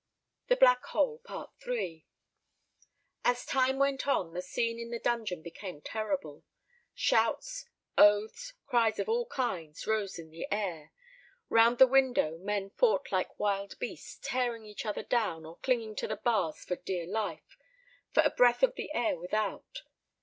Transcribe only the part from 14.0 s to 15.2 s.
tearing each other